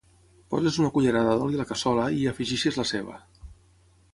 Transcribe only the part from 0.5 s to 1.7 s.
Poses una cullerada d'oli a la